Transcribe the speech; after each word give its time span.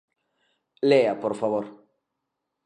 Lea, 0.89 1.13
por 1.21 1.33
favor. 1.41 1.65